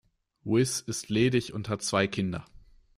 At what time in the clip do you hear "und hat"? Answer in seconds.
1.53-1.83